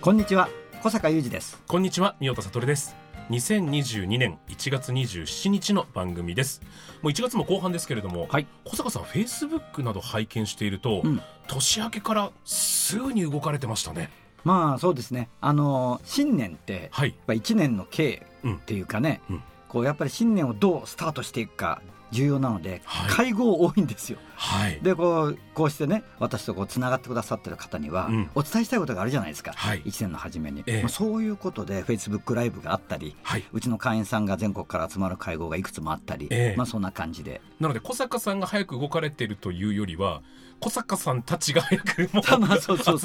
[0.00, 0.48] こんにちは
[0.82, 1.62] 小坂雄二です。
[1.68, 2.96] こんにちは宮田悟です。
[3.28, 6.62] 2022年1月27日の番組です。
[7.02, 8.46] もう1月も後半ですけれども、はい。
[8.64, 11.20] 小坂さんフェイスブックなど拝見していると、うん。
[11.48, 14.08] 年明けからすぐに動かれてましたね。
[14.42, 15.28] まあそうですね。
[15.42, 17.10] あの新年ってはい。
[17.10, 18.54] やっぱ1年の経うん。
[18.54, 19.42] っていうかね、うん。
[19.68, 23.10] こうやっぱり新年をどうスタートしていくか重要なので、はい。
[23.10, 24.18] 会合多いんですよ。
[24.34, 24.80] はい。
[24.82, 28.30] でこうこうしてね私とこうつながってくださってる方には、うん。
[28.34, 29.82] お伝えしたいことがあるじゃないですか、はい。
[29.82, 30.80] 1年の初めに、ええ。
[30.82, 33.44] まあ、そういうことでフェイスブックライブがあったりはい。
[33.52, 36.56] うちの会員さんが全国から集まる会合がいくつもあったり、ええ。
[36.56, 37.40] まあそんな感じで。
[37.58, 40.22] なので小坂さんが早く動かれているというよりは
[40.60, 42.38] 小坂さんたちが早くもう集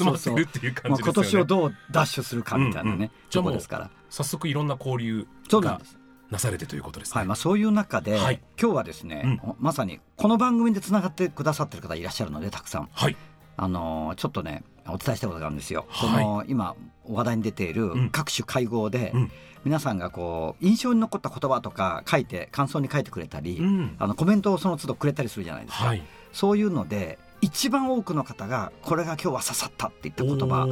[0.04, 1.12] まってるっていう感じですよね。
[1.12, 3.10] 今年をどうダッシュするかみたいなね、うんうん。
[3.30, 3.90] じゃあもうとこですから。
[4.10, 5.26] 早速いろんな交流が。
[5.48, 5.98] そうなんです
[6.30, 8.40] なされてということですね、はいまあ、そういう中で、はい。
[8.60, 13.16] 今日はですね、まさにこの番組でつながってくださってる方いらっしゃるのでたくさん、はい。
[13.56, 16.24] あのーちょっとねお伝えしたいことがあるんですよ、はい。
[16.24, 16.74] その今
[17.08, 18.10] 話題に出ているうん。
[18.10, 19.32] 各種会合で、うん。
[19.64, 23.96] 皆さんがこう印象に残った言葉とか書いて感想に書いてくれたり、うん。
[23.98, 26.02] あのコメントをその都度くれたりするじゃないですか、はい。
[26.32, 30.66] そういうので一番多くの方がこれが今日は刺さったって言った言葉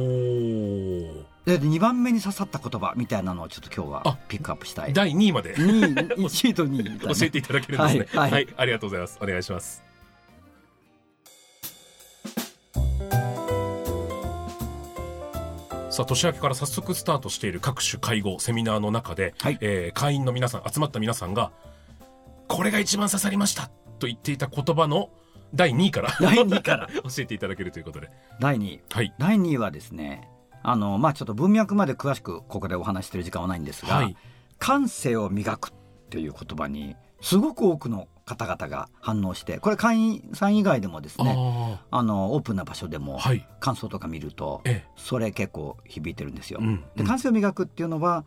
[1.45, 4.93] で2番目に刺さった言葉みたいなのをちょっと今日あはピックアップしたい。
[4.93, 5.55] 第2位まで。
[5.55, 8.19] 2位1位と2位みたいな教えていただけるんですね。
[8.19, 8.43] は、はい。
[8.43, 9.19] いありがとうございます。
[9.21, 9.83] お願いします。
[15.91, 19.59] さあ年明けから早速スタートしている各種会合セミナーの中で、はい。
[19.61, 21.51] えー会員の皆さん集まった皆さんが
[22.47, 23.69] これが一番刺さりました
[23.99, 25.11] と言っていた言葉の
[25.53, 26.87] 第2位から第2位から。
[27.05, 28.09] 教えていただけるということで。
[28.39, 28.81] 第2位。
[28.91, 29.13] はい。
[29.19, 30.27] 第2位はですね
[30.67, 34.17] あのまあちょっと文脈まで詳しくここでお話ししてる時間はないんですが、はい。
[34.57, 35.73] 感性を磨くっ
[36.09, 43.19] ていう言葉にすごく多くの方々が反応してこれ会員さん以外でもですねああのオープンな場所でも
[43.59, 46.59] 感想とか見るとえそれ結構響いてるんですよ。
[46.61, 46.83] うん。
[46.95, 48.25] で感性を磨くっていうのは、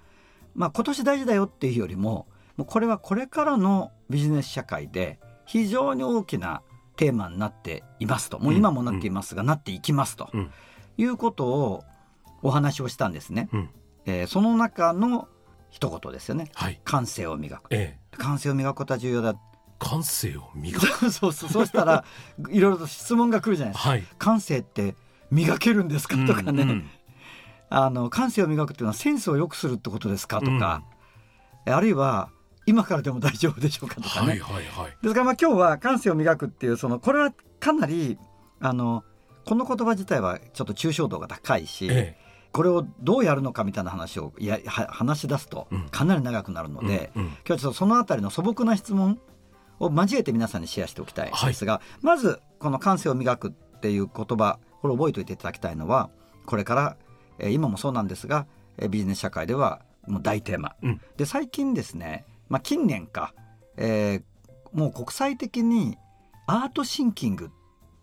[0.55, 6.63] まあ、今年大事だよっていうよりももうこれはこれからのビジネス社会で非常に大きな
[6.97, 8.39] テーマになっていますと。
[8.39, 10.51] もう今もなっていますが、なっていきますと、うん。
[10.99, 11.85] いうことを
[12.43, 13.49] お話をしたんですね。
[13.53, 13.71] うん。
[14.07, 15.29] えーその中の
[15.71, 16.51] 一言ですよね。
[16.55, 16.81] はい。
[16.85, 17.67] 感性を磨く。
[17.71, 18.17] ええ。
[18.17, 19.35] 感性を磨くことは重要だ。
[19.79, 20.87] 感性を磨く。
[21.13, 21.51] そうそう。
[21.51, 22.05] そうしたら
[22.49, 23.91] いろいろと質問が来るじゃないですか。
[23.91, 24.05] はい。
[24.19, 24.95] 感性って
[25.31, 26.17] 磨けるんですか？
[26.27, 26.71] とかね、うん。
[26.71, 26.91] うん
[27.71, 30.41] あの感性を磨くっていうのはセンスを良くするってことですか？
[30.41, 30.83] とか、
[31.67, 32.31] あるいは
[32.65, 33.97] 今からでも大丈夫でしょうか？
[34.01, 34.97] とかね、はいはいはい。
[35.03, 38.17] ですからまあ今日は感性を磨くっていうそのこれはかなり
[38.61, 39.05] あの
[39.45, 42.17] この言葉自体はちょっと抽象度が高いし、え
[42.53, 45.89] これをどうやるのかみたいな話をやは話し出すとうん。
[45.91, 47.29] かなり長くなるのえで、うんうん。
[47.29, 49.19] 今日はちょっとそのあたりの素朴な質問
[49.81, 56.11] を交えて皆さんにシェアしておきたいんですが、まずこの感性を磨くっていう言葉これ覚えておいていただきたいのは
[56.47, 56.97] これから、
[57.39, 58.47] えー今もそうなんですが、
[58.79, 61.01] えービジネス社会ではもう大テーマ、うん。
[61.17, 63.35] で最近ですね、まあ、近年か、
[63.77, 64.23] えー
[64.73, 65.97] もう国際的に
[66.47, 67.49] アートシンキングっ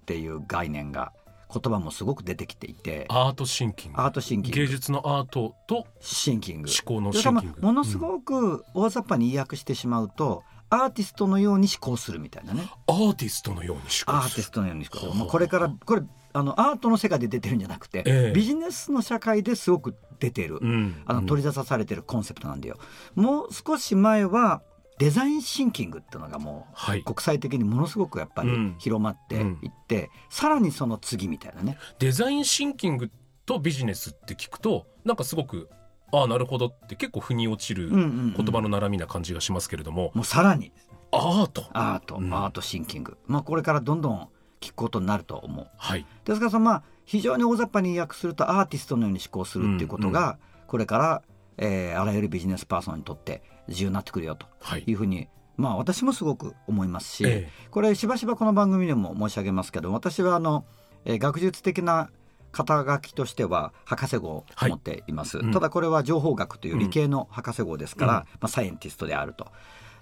[0.05, 1.13] ていう概念が
[1.53, 4.01] 言葉もすごく出てきていてアートシンキング。
[4.01, 4.59] アートシンキング。
[4.59, 6.69] 芸術のアートとシンキング。
[6.69, 7.57] 思考のシンキング。
[7.61, 12.69] あものすごく大雑把に言い訳してしまうと、アーティストのように思考するみたいなね。
[12.87, 15.19] アーティストのように思アーティ考するストのように思考する。
[15.19, 15.31] はあ。
[15.31, 16.01] これからこれ
[16.33, 18.33] あのアートの世界で出てるんじゃなくて、ええ。
[18.33, 21.01] ビジネスの社会ですごく出てる、うん。
[21.05, 22.77] あの取り出されてるコンセプトなんだよ。
[23.15, 24.61] もう少し前は
[24.97, 27.03] デザインシンキングっていうのがもうはい。
[27.03, 28.75] 国際的にものすごくやっぱりうん。
[28.79, 31.77] 広まっていって、さらにその次みたいなね。
[31.99, 33.11] デザインシンキング
[33.45, 35.69] とビジネスって聞くとなんかすごく
[36.11, 38.33] ああなるほどって結構腑に落ちるうんうんうん。
[38.35, 40.71] 言葉の並みな感じがしますけれども、もうさらに。
[41.11, 41.65] アート。
[41.73, 42.33] アート、うん。
[42.33, 44.29] アートシンキング、まあ、これからどんどん
[44.61, 45.67] 聞くことになると思う。
[45.77, 46.05] はい。
[46.25, 51.21] ですからそのまあ非常に大雑把に訳するとアーティストのように思考するっていうことが、これから、
[51.57, 54.83] えーあらゆるビジネスパーソンにとって重要になってくるよとはい。
[54.85, 55.27] いうふうに、
[55.57, 60.65] まあ私もすごく思いますし、えこれしばしばこの番組でも申し上げますけど私はあの、
[61.05, 62.09] えー学術的な
[62.55, 69.47] 肩書きとしては博士号を持っています、はいうん、ただこれは情報学という理系の博士号ですから、うん、まあ、サイエンティストであると。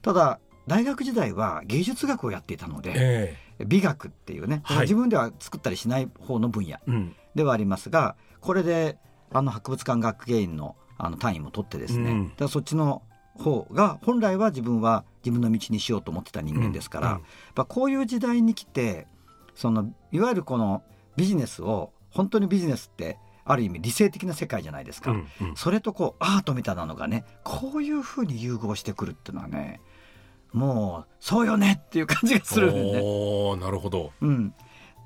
[0.03, 6.77] ただ大学時代は芸術学をやっていたので、えー、美学っていうね、はい、自分では作ったりしない方の分野
[7.35, 8.97] ではありますが、これで
[9.31, 13.01] あの博物館学芸員のあの単位も取ってですね、うん、だそっちの
[13.37, 17.21] 方が本来は自分は自分の道にしようと思ってた人間ですから、
[17.57, 19.07] うん、こういう時代に来て
[19.55, 20.83] そのいわゆるこの
[21.15, 29.81] ビジネスを本当にビジネスってある意味理性的な世界じゃないですか、うんうん、それとこうアートみたいなのがねこういうふうに融合してくるっていうのはね
[30.53, 33.57] もうそうよねっていう感じがするんでね。
[33.57, 34.53] なるほど、うん、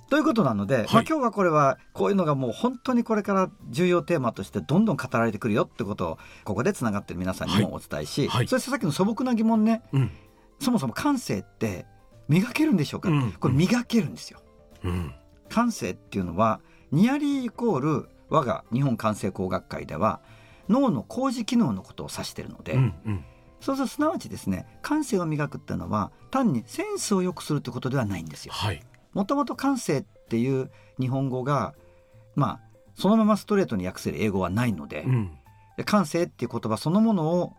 [0.10, 8.30] ということなので、はい、まあ、今日はこれはこういうのがもう本当にこれから重要テーマとしてどんどん語られてくるよってことをここでつながってる皆さんにもお伝えし、はい。
[8.30, 10.12] はい、そしてさっきの素朴な疑問ね、うん、
[10.60, 11.86] そもそも感性って
[12.30, 14.40] 磨けるんでしょうか、うん、これ磨けるんですよ。
[14.84, 15.14] うん、
[15.50, 16.62] 感性っていうのは
[16.92, 20.22] ニアリーイコール我が日本感性工学会では
[20.70, 23.26] 脳の高次機能のことを指しているので、うんうん、
[23.60, 28.54] そうするとすなわちですね感性を磨くっていうのは単にセンスを良くするってことではないんですよ。
[29.14, 30.70] もともと感性っていう
[31.00, 31.74] 日本語が
[32.36, 32.60] まあ
[32.96, 35.32] そのままストレートに訳せる英語はないので、うん、
[35.86, 37.54] 感性っていう言葉そのものを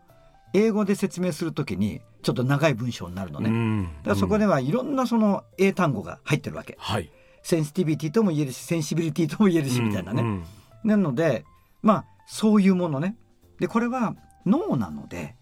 [0.53, 7.11] 英語で説明するときにちょっと長い文章になるのね、うん、だからそこではいろんなその英単語が入ってるわけ、はい、
[7.43, 10.29] sensitivity とも言えるし sensibility とも言えるしみたいなね、うん。
[10.29, 10.45] うん、
[10.85, 11.45] なので
[11.83, 13.17] まあそういうものね。
[13.59, 14.15] でこれは
[14.47, 15.37] 脳なので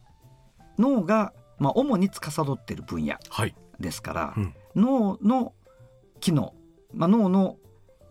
[0.78, 3.16] 脳が、まあ、主に司っている分野
[3.80, 5.52] ですから、はいうん、脳の
[6.20, 6.54] 機能、
[6.92, 7.56] まあ、脳の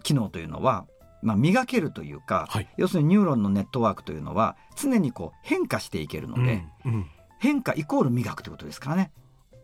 [0.04, 0.86] 機能というのは、
[1.22, 7.06] まあ、磨けるというか、はい、要するにニューロンのネットワークというのは常にこう変化していけるので、うんうん、
[7.40, 9.12] 変化イコール磨くということですからね。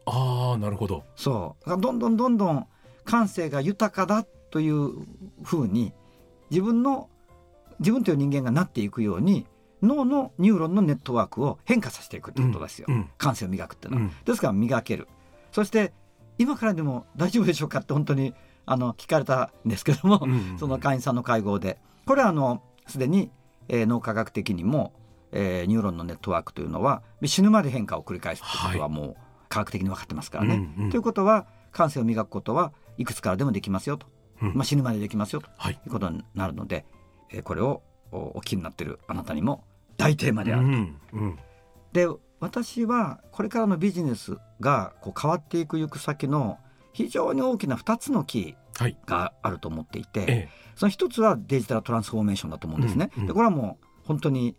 [0.06, 1.04] あなるほど。
[1.16, 1.70] そう。
[1.80, 2.68] どんどんどんどん
[3.06, 4.90] 感性が豊かだという
[5.44, 5.94] ふうに
[6.50, 7.10] 自分の
[7.80, 9.46] 自分という人間がなっていくように
[9.82, 15.08] 脳のニューロンのネットワークを変化させていくってことですよ、うん、感性を磨くっていうのは、うん、ですから磨ける。
[15.52, 15.94] そして
[16.42, 18.34] 今からでも大丈夫でしょうかって本当に
[18.66, 21.80] あの聞かれたんですけども、うんうんうん、その会員さんの会合で。
[22.06, 23.32] これはあのすでに、
[23.68, 24.94] えー、脳科学的にも、
[25.32, 29.16] えー、ニューロンのネットワークというのは死ぬまで変化を繰り返すってことはもう
[29.50, 30.56] 科学的に分かってますからね。
[30.78, 34.08] うんうん、ということは感性を磨くことはいくつからでもできますよと、
[34.42, 36.86] うん、まあ、死ぬまでできますよと、い、うことになるので、
[37.30, 39.64] えー、これをお聞きになってるあなたにも
[39.98, 40.68] 大テーマであると。
[40.68, 41.40] うんうん、
[41.94, 42.08] で
[42.42, 46.58] 私はこれからのビジネスがこう変わっていく行く先の
[46.92, 53.12] 非常に大きな2つのキーがあると思っていて、はい、その1つはデジタルトランスフォーメーションだと思うんですね。
[53.16, 54.56] うんうん、でこれはもう本当に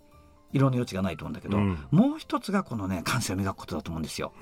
[0.52, 4.32] 異論の余地がないと思うんだけど、うん、もう一つがこのね感性を磨くことだと思うんですよ。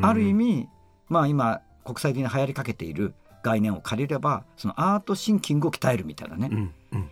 [0.00, 0.68] ある意味
[1.08, 7.10] まあ今国際的に流行りかけている概念を借りればそのアートシンキングを鍛えるみたいなね、うんうん、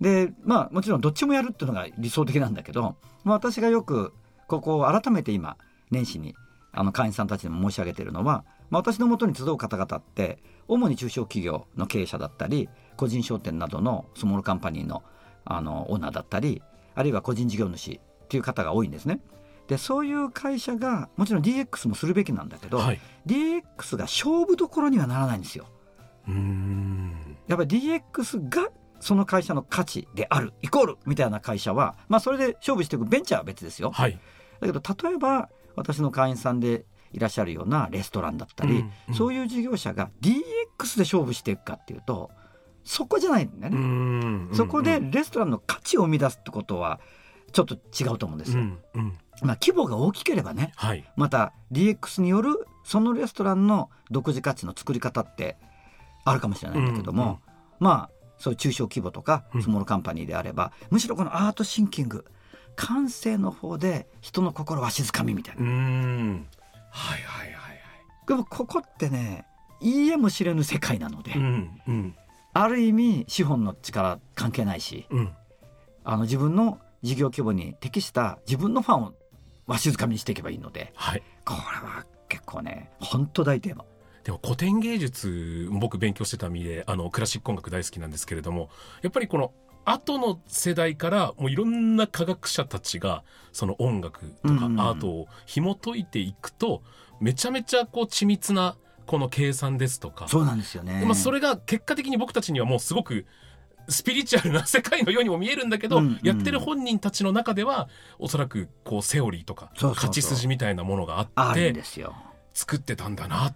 [0.00, 4.14] でまあもちろんどっちもやるっていうのが理想的なんだけど、まあ、私がよく
[4.50, 5.56] ここを改めて今
[5.92, 6.34] 年始に
[6.72, 15.04] あの会員さんたちにも申し上げているのは、まあ、私のもとに集う方々って主に中小企業の経営者だったり個人商店などのスモールカンパニーの
[15.44, 16.62] あのオーナーだったり
[16.94, 19.20] あるいは個人事業主っていう方が多いんですね。
[19.68, 25.66] でそういう会社がもちろん DX もするべきなんだけど、はい、DX が勝負どころにはならないんですよ。
[27.46, 28.68] やっぱり DX が
[29.00, 33.90] その会社の価値であるイコールみたいな会社は、まあ、それで勝負していくベンチャーは別ですよ。
[33.90, 34.18] はい、
[34.60, 40.36] だけど例えば私の会員さんでいらっしゃるようなレストランだったり、うんうん、そういう事業者が DX
[40.96, 42.30] で勝負していくかっていうと
[42.84, 44.56] そこじゃないんだよね、うんうんうん。
[44.56, 47.00] そこでレストランの価値を生み出すってことは
[47.52, 48.60] ちょっと違うと思うんですよ。
[48.60, 55.56] うんうん、まあ、規模が大きければね、はい、また DX によるそのレストランの独自価値の作り方って
[56.24, 57.38] あるかもしれないんだけども、うんうん、
[57.80, 62.24] まあそういう中小規模とかスモールカンパニーであれば、うん、むしろこのアートシンキング
[62.76, 65.62] 感性の方で人の心わしづかみみたいな。
[65.62, 65.70] は
[67.18, 67.80] いはいはいはい。
[68.26, 69.44] でもここってね
[69.80, 72.14] いいえも知れぬ世界なので、うんうん、
[72.52, 75.32] ある意味資本の力関係ないし、うん、
[76.04, 79.14] あの自分の事業規模に適した自分のファンを
[79.66, 83.84] わしづかみにしていけばいいので、はい、これは結構ね本当大テーマ。
[84.24, 88.68] でも古典芸術僕勉強してた身であのクラシック音楽大好きなんですけれども
[89.00, 89.52] やっぱりこの
[89.92, 96.82] 後の世代からもういろんな科学者たちがその音楽とかアートを紐解いていくと、
[97.20, 100.28] めちゃめちゃこう緻密なこの計算ですとか。
[100.28, 103.26] そうなんですよね、まあ、それが結果的に僕たちにはもうすごく
[103.88, 106.06] スピリチュアルな世界のようにも見えるんだけど、うん。
[106.06, 111.74] うん、やってる本人たちの中ではおそらくこうセオリーとか勝ち筋みたいなものがあって
[112.54, 113.54] 作ってたんだなっ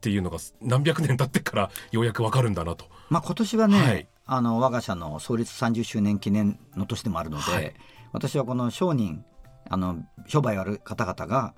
[0.00, 2.86] ていうのが何百年経ってからようやくわかるんだなと。
[3.08, 7.74] まあ、今年はね、はい、あの我が社の創立30周年記念の年でもあるので、はい、
[8.12, 9.24] 私はこの商人
[9.68, 11.54] あの商売をやる方々が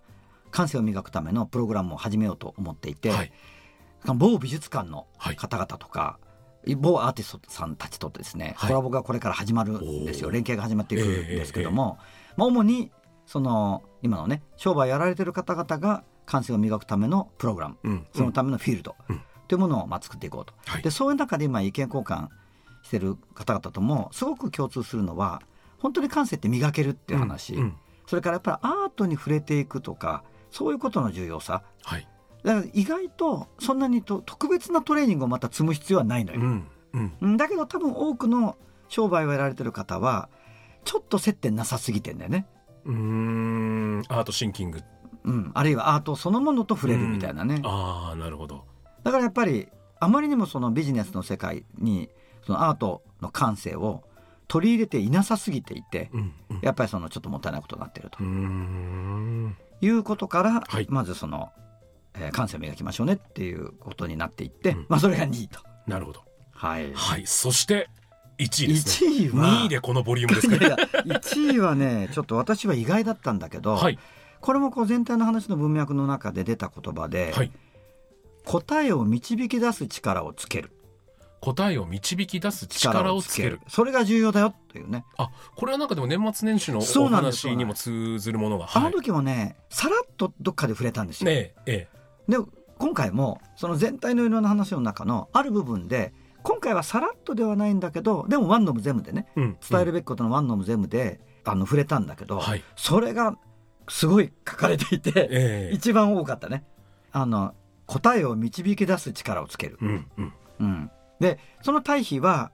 [0.51, 3.33] 感性を磨くためのプログラムを始めようと思っていて、はい、
[4.05, 5.07] 某美術館の
[5.37, 6.19] 方々とか、は
[6.65, 10.31] い、某アーティストさんたちとですね、コラボがこれから始まるんですよ。
[10.31, 12.91] 連携が始まっていくんですけども、えーえー、まあ、主に
[13.27, 22.29] その今のね商売やられてる方々が感性を磨くためのプログラム、うん、そのためのフィールド、うん、というものをまあ作っていこうと、はい、でそういう中で今意見交換
[22.83, 25.43] してる方々ともすごく共通するのは
[25.79, 32.09] 本当に感性って磨けるっていう話、うん、それからやっぱりアートに触れていくとかそういうことの重要さ、はい、
[32.43, 36.69] だから意外とそんなにと特別なトレーニングをまた積む必要はないのよ、うん
[37.21, 38.57] うん、だけど多分多くの
[38.89, 40.29] 商売をやられてる方は
[40.85, 42.47] ちょっと接点なさすぎてんだよね。
[42.85, 44.81] うんアートシンキング、
[45.25, 47.61] うん、あるいはアートそのものと触れるみたいなね。
[47.65, 48.65] ああなるほど。
[49.03, 49.69] だからやっぱり
[50.01, 52.09] あまりにもそのビジネスの世界に
[52.49, 54.05] そのアートの感性を
[54.47, 58.23] 取り入れていなさすぎていて、うんうん、やっぱりそのちょっともったいないことになっていると
[59.85, 61.51] いうことから、はい、まずその、
[62.15, 65.61] えー、感性を磨きましょうねっていうことになっていって、うん、まあそれが2位と。
[65.87, 66.23] なるほど。
[66.53, 67.91] はい、はい、そして
[68.39, 69.11] 1位ですね。
[69.11, 70.77] 1位は2位でこのボリュームですから。
[71.05, 73.99] 1位はねちょっと私は意外だったんだけど、はい、
[74.41, 77.53] これもこう全体の話の文脈の中で出た言葉で、はい、
[78.47, 80.71] 答えを導き出す力をつける。
[81.41, 83.61] 答えを導き出す力をつける。
[83.69, 85.05] それが重要だよっていうね。
[85.17, 88.69] あこれはなんかでも年末年始のお話にも通ずるものが。
[88.73, 91.89] あの時もねさらっとどっかで触れたんですよ、ねえ
[92.27, 92.39] え、で
[92.79, 103.37] 今回もその全体のいろんな話の中のある部分で今回はさらっとではないんだけどでもワンノムゼムでね、うん、伝えるべきことのワンノムゼムであの触れたんだけど、はい、それが
[103.89, 105.71] すごい書かれていて、え。
[105.73, 106.65] 一番多かったね。
[107.11, 107.55] あの
[107.87, 110.33] 答えを導き出す力をつける、うんうん。
[110.61, 112.51] うん、でその対比は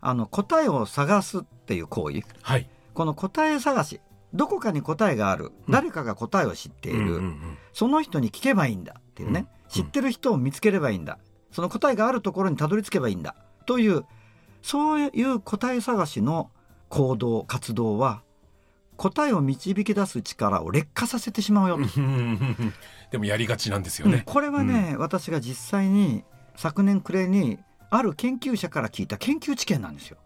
[0.00, 4.00] あの答えを探すっていう行為、はい、この答え探し。
[4.34, 11.18] どこかに答えがある、うん、誰かが答えを知っている、うんうんうん、その人に聞けばいいんだっていうね、うん、知ってる人を見つければいいんだ。
[11.52, 13.36] その答えがあるところにたどり着けばいいんだ。
[13.64, 14.04] という
[14.60, 16.50] そういう答え探しの
[16.88, 18.22] 行動活動は
[18.96, 21.78] 答えを導き出す力を劣化させてしまうよ
[23.10, 26.24] でもやりがちなんですよね、うん、これはね、私が実際に
[26.56, 27.58] 昨年暮れに
[27.90, 30.18] ある研究者から聞いた研究知見なんですよ。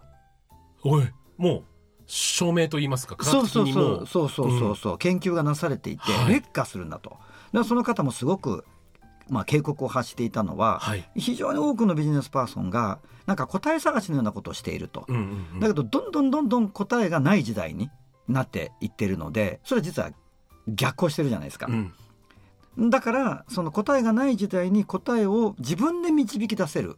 [0.85, 1.65] おいもう
[2.07, 4.07] 証明と言いますか科学的にも。
[4.07, 7.19] そうそうそうそうそう、うん、研究がなされていて、はい、劣化するんだと。
[7.53, 8.65] でその方もすごく
[9.31, 17.91] まあ、警告を発していたのは、はい、非常に多くのビジネスパーソンがなんか答え探しのようなことをしていると、うんうんうん、だけどどんどんどんどん答えがない時代に
[18.27, 20.11] なっていってるのでそれは実は
[20.67, 21.67] 逆行してるじゃないですか。
[22.77, 26.97] うん、だからその答えがない時代に答えを自分で導き出せる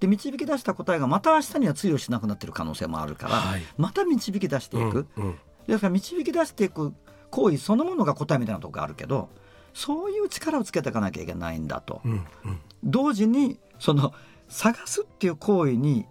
[0.00, 6.94] で導き出した答えがまた明日には通用しなくなってる可能性もあるから、はい、また導き出していく、うんうん、ですから導き出していく
[7.30, 9.28] 行為そのものが答えみたいなとこがあるけど
[9.74, 14.12] そういう力をつけていかなきゃいけないんだと、うんうん、同時にその
[14.48, 16.06] 探すっていう行為に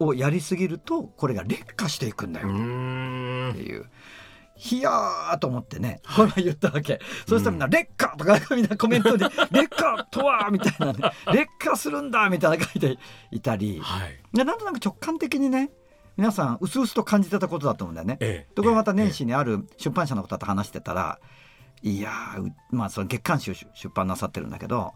[0.00, 2.48] をやりすぎるとこれが劣化していくんだよ。
[2.48, 2.50] っ
[3.54, 3.86] ていう。
[4.58, 7.00] ひやーと思ってね、これは言ったわけ。
[7.28, 12.98] そしたらみんな、劣化とか、みんなコメントで、 劣化とはみたいなね、劣化するんだみたいな書いて
[13.30, 15.70] いたり、はい、でなんとなく直感的にね、
[16.16, 18.18] 皆さん、うすうすと感じてたことだと思うんだよね。
[18.20, 21.20] ええ、ところがまた年始にある出版社の方と話してたら、
[21.84, 22.10] え、いや
[22.72, 24.92] まあ、その月刊誌を出版なさってるんだけど、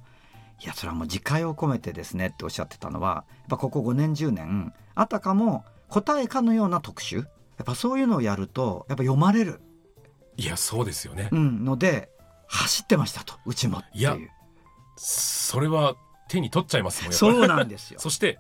[0.61, 7.25] いや、それはもう自戒を込めてですねっておっしゃってたのは、やっぱここ5年、10年、あたかも答えかのような特集、や
[7.63, 9.61] っぱそういうのをやるとやっぱ読まれる。
[10.37, 12.09] いやそうですよね、うん、ので
[12.47, 14.31] 走ってましたとうちもっていう。
[14.97, 15.95] それは
[16.29, 18.01] 手に取っちゃいますもんそうなんですよ。
[18.01, 18.39] そして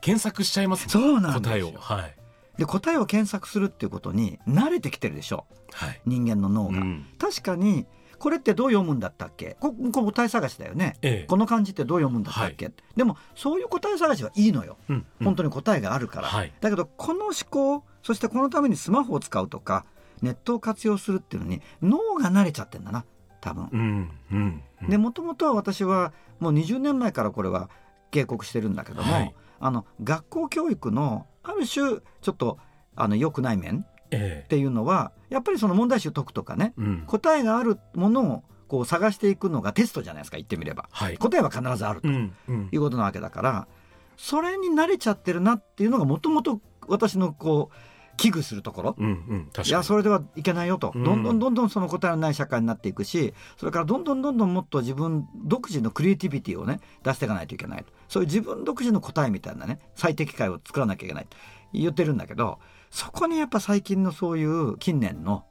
[0.00, 1.72] 検索しちゃいますそうなん答えを。
[1.78, 2.16] はい。
[2.58, 7.86] で答えを検索するっていうことに慣れてきてるでしょ、はい、人間の脳が、うん、確かに
[8.18, 9.56] これってどう読むんだったっけ？
[9.58, 19.84] ここ答え探しだよね、ええ、この漢字ってどう読むんだったっけ、はい、でもそういう答え探しはいいのよ、うんうん、本当に答えがあるから、はい、だけどこの思考そしてこのためにスマホを使うとか
[20.20, 23.04] ネットを活用するっていうのに脳が慣れちゃってんだな
[23.40, 23.68] 多分。
[23.72, 27.68] うんうんうん、でもともとは私はもう20年前からこれは
[28.10, 32.58] 警告してるんだけども、はい、あの学校教育のある種ちょっと
[32.94, 43.66] あの良くない面っていうのは、やっぱりその問題集解くとかね、うん、答えがあるものをこう探していくのがテストじゃないですか言ってみれば、はい、答えは必ずあるということなわけだから、
[44.16, 47.76] それに慣れちゃってるなっていうのがもともと私のこう
[48.16, 51.04] 危惧するところ、うんうん、いやそれではいけないよと、うん。
[51.04, 61.26] どんどんどんどんその答えのない社会になっていくしそれからどんどんどんどんもっと自分独自のクリエイティビティをね出していかないといけないそういう自分独自の答えみたいなね最適解を作らなきゃいけない
[61.72, 62.58] 言ってるんだけど
[62.90, 65.44] そこにやっぱ最近のそういう近年の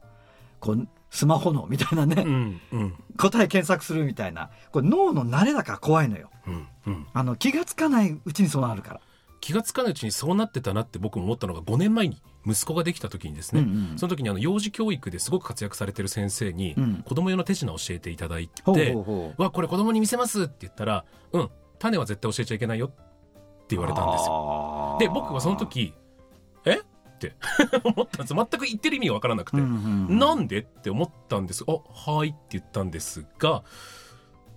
[0.60, 2.94] こうスマホ脳みたいなね、うんうん。
[3.18, 6.30] 答え検索するみたいなこれ脳の慣れだから怖いのよ。
[6.46, 9.00] うんうん、あの気がつかないうちにそうなるから。
[9.42, 13.98] 気がつかないうちにそうなってたなって僕も思ったのが5年前に息子ができた時にですね、うんうん。
[13.98, 17.02] その時にあの幼児教育ですごく活躍されてる先生にうん。
[17.04, 18.94] 子供用の手品を教えていただいて、
[19.36, 22.90] わこれ子供に見せますって言ったらうん種は絶対教えちゃいけないよっ
[23.66, 24.32] て言われたんですよ。
[24.32, 25.92] よで僕はその時
[26.64, 26.78] え？
[26.86, 27.34] って
[27.82, 28.34] 思ったんです。
[28.34, 30.18] 全く言ってる意味が分からなくて、うんうん。
[30.20, 31.64] なんでって思ったんです。
[31.66, 33.64] あはいって言ったんですが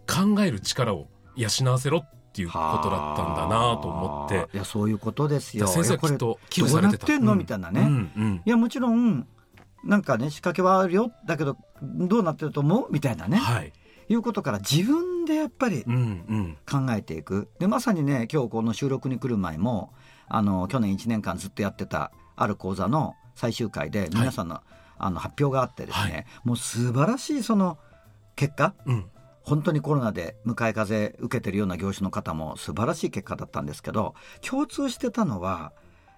[0.07, 4.47] 考える力を養わせろっていうことだったんだなと思って。
[4.53, 5.67] いやそういうことですよ。
[5.67, 7.05] 先生はきっと寄付されてた。
[7.05, 8.41] どうなってんのみたいなね、うんうん。
[8.45, 9.27] いやもちろん
[9.83, 11.11] なんかね仕掛けはあるよ。
[11.25, 12.87] だけどどうなってると思う？
[12.91, 13.73] みたいなね、はい。
[14.07, 15.97] いうことから自分でやっぱりうんう
[16.35, 16.57] ん。
[16.69, 17.49] 考えていく。
[17.59, 19.93] でまさにね今日この収録に来る前も
[20.27, 24.61] あの去年1年間ずっとやってたある講座の最終回で皆さんの,、
[24.97, 26.25] あの発表があってですね、はい。
[26.43, 27.77] もう素晴らしいその
[28.35, 28.73] 結果。
[28.85, 29.05] うん
[29.45, 35.71] 本当にコロナで向かい風受けてるような業種の方も素晴らしい結果だったんですけど共通してたのは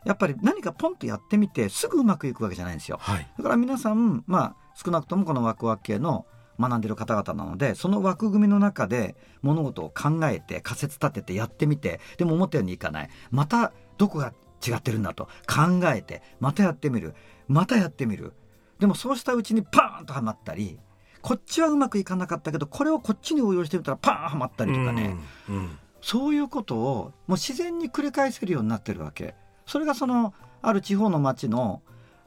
[0.05, 2.97] やっぱり何かポンとやってみてすぐうまくいくわけじゃないんですよ。
[3.01, 3.27] はい。
[3.37, 6.25] だから皆さん、まあ、少なくともこのワクワク系の
[6.59, 13.09] 学んでる方々なのでその枠組みの中で物事を考えて仮説立ててやってみてでも思ったようにいかない。
[13.31, 14.33] またどこが
[14.65, 15.25] 違ってるんだと。
[15.45, 17.13] 考えてまたやってみる。
[17.47, 18.33] またやってみる。
[18.79, 20.79] でもそうしたうちにパーンとはまったり
[21.27, 25.17] こっちはうまくいかなかったけどこれをこっちに応用してみたらパーンはまったりとかね、
[25.49, 29.33] うんうんそういうことをもう自然に繰り返せるようになってるわけ。
[29.65, 31.81] それがそのある地方の町の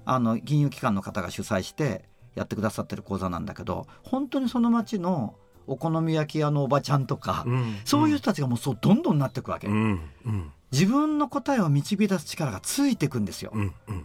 [0.04, 2.04] あの金融機関の方が主催して
[2.34, 10.52] やってくださってる講座なんだけど本当にその町のお好み焼き屋のおばちゃんとか、うんそういう人たちがもうそうどんどんなっていくわけ、うんうん。
[10.72, 13.52] 自分の答えを導き出す力がついていくんですよ。
[13.54, 14.04] うんうん。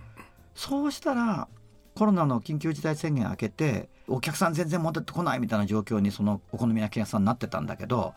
[0.53, 1.49] そうしたら
[1.95, 8.13] コロナの緊急事態宣言明けてお客さん全然戻ってこないみたいな状況にそのお好み焼き屋さんになってたんだけど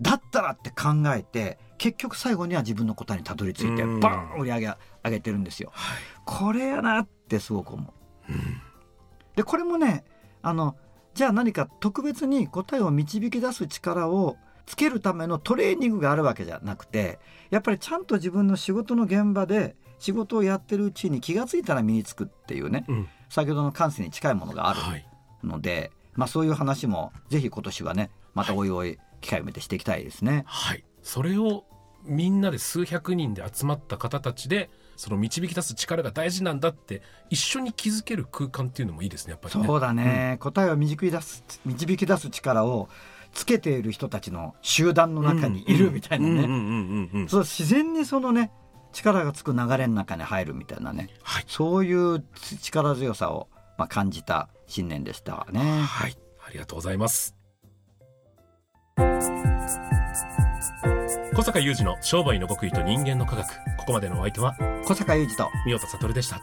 [0.00, 4.00] だったらって考えて結局最後には自分の答えにたどり着いてうん。
[4.00, 4.66] バーン売り上げ
[5.04, 5.70] 上げてるんですよ。
[5.72, 6.02] はい。
[6.24, 7.94] これやなってすごく思
[8.28, 8.32] う。
[8.32, 8.60] うん。
[9.36, 10.04] でこれもね
[10.42, 10.76] あの
[11.14, 17.18] じゃあ何か特別に答えを導き出す力をつけるためのトレーニングがあるわけじゃなくて
[17.50, 22.84] やっぱりちゃんと自分の仕事の現場で仕事をやってるうちに気が付いたら身につくっていうね。
[22.88, 25.06] うん先ほどの感性に近いものがあるはい。
[25.44, 30.44] ので、まあ、そういう話もぜひ今年はねまたおいおい機会を見てしていきたいですね。
[30.46, 30.84] はい。
[31.02, 31.64] それを
[32.04, 39.66] みんなで数百人で集まった方たちでその導き出す力が大事なんだって一緒に気づける空間っていうのもいいですねやっぱりね。
[39.66, 42.88] そうだね、答えを導き出す導き出す力を
[43.32, 48.50] つけている人たちの集団の中にいるみたいなね、自然にそのね
[48.92, 51.10] 力がつく流れの中に入るみたいなね。
[51.22, 51.44] はい。
[51.46, 52.24] そういう
[52.62, 55.60] 力強さを、まあ、感じた新年でしたわね。
[55.60, 56.16] はい。
[56.46, 57.34] ありがとうございます。
[61.34, 63.46] 小坂雄二の商売の極意と人間の科学。
[63.76, 66.40] ここまでのお相手は小坂雄二と三代田悟でした。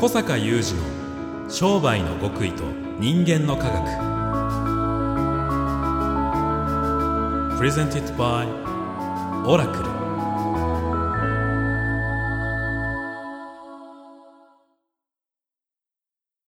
[0.00, 0.74] 小坂雄二
[1.44, 2.64] の商売の極意と
[3.00, 4.17] 人間の科学
[7.58, 8.46] Presented by
[9.44, 9.97] オラクル